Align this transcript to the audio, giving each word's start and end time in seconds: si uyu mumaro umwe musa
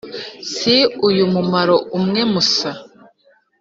si 0.53 0.75
uyu 1.07 1.23
mumaro 1.33 1.75
umwe 1.97 2.21
musa 2.31 2.71